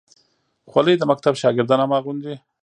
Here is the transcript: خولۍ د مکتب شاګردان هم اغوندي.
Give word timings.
خولۍ 0.69 0.95
د 0.97 1.03
مکتب 1.11 1.33
شاګردان 1.41 1.79
هم 1.81 1.91
اغوندي. 1.99 2.35